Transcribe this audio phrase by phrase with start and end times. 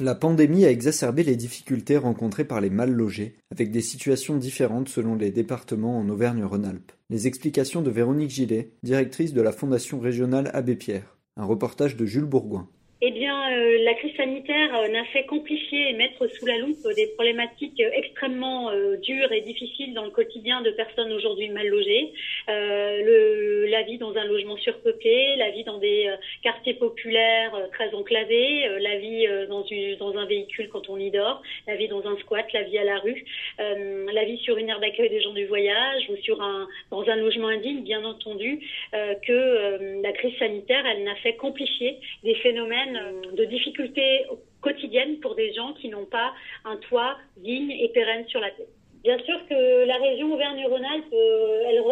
[0.00, 4.88] La pandémie a exacerbé les difficultés rencontrées par les mal logés, avec des situations différentes
[4.88, 6.90] selon les départements en Auvergne-Rhône-Alpes.
[7.10, 11.16] Les explications de Véronique Gillet, directrice de la Fondation régionale Abbé Pierre.
[11.36, 12.68] Un reportage de Jules Bourgoin.
[13.06, 16.86] Eh bien, euh, la crise sanitaire euh, n'a fait qu'amplifier et mettre sous la loupe
[16.96, 18.70] des problématiques euh, extrêmement
[19.02, 22.12] dures et difficiles dans le quotidien de personnes aujourd'hui mal logées.
[22.48, 26.10] Le, la vie dans un logement surpeuplé, la vie dans des
[26.42, 31.42] quartiers populaires très enclavés, la vie dans, une, dans, un véhicule quand on y dort,
[31.66, 33.24] la vie dans un squat, la vie à la rue,
[33.58, 37.16] la vie sur une aire d'accueil des gens du voyage ou sur un, dans un
[37.16, 38.60] logement indigne, bien entendu,
[38.92, 43.00] que la crise sanitaire, elle n'a fait qu'amplifier des phénomènes
[43.32, 44.26] de difficultés
[44.64, 46.32] quotidiennes pour des gens qui n'ont pas
[46.64, 48.68] un toit digne et pérenne sur la tête.
[49.04, 51.82] Bien sûr que la région Auvergne-Rhône-Alpes, euh, elle,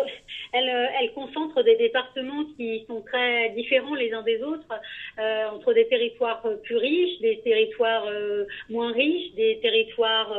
[0.53, 4.69] elle, euh, elle, concentre des départements qui sont très différents les uns des autres,
[5.19, 8.07] euh, entre des territoires plus riches, des territoires
[8.69, 10.35] moins riches, des territoires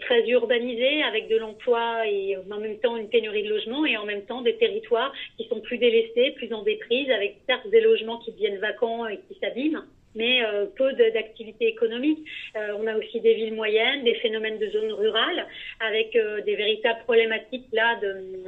[0.00, 4.04] très urbanisés avec de l'emploi et en même temps une pénurie de logements et en
[4.04, 8.18] même temps des territoires qui sont plus délestés, plus en déprise, avec certes des logements
[8.18, 12.24] qui deviennent vacants et qui s'abîment mais euh, peu d'activités économiques.
[12.56, 15.46] Euh, on a aussi des villes moyennes, des phénomènes de zones rurales,
[15.86, 17.98] avec euh, des véritables problématiques là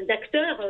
[0.06, 0.60] d'acteurs,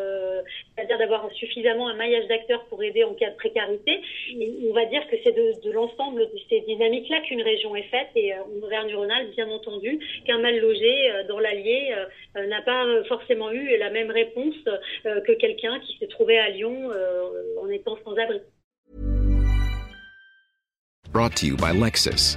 [0.75, 4.01] c'est-à-dire d'avoir suffisamment un maillage d'acteurs pour aider en cas de précarité.
[4.31, 8.09] Et on va dire que c'est de, l'ensemble de ces dynamiques-là qu'une région est faite,
[8.15, 11.95] et en Auvergne-Rhône-Alpes, bien entendu, qu'un mal logé dans l'Allier
[12.35, 14.55] n'a pas forcément eu la même réponse
[15.05, 16.91] que quelqu'un qui s'est trouvé à Lyon
[17.61, 18.41] en étant sans abri.
[21.13, 22.37] Brought to you by Lexus.